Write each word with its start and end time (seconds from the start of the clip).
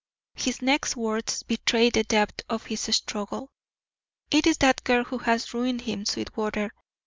His 0.33 0.63
next 0.63 0.95
words 0.97 1.43
betrayed 1.43 1.93
the 1.93 2.03
depth 2.03 2.41
of 2.49 2.65
his 2.65 2.81
struggle: 2.95 3.51
"It 4.31 4.47
is 4.47 4.57
that 4.57 4.83
girl 4.83 5.03
who 5.03 5.19
has 5.19 5.53
ruined 5.53 5.81
him, 5.81 6.05
Sweetwater. 6.07 6.71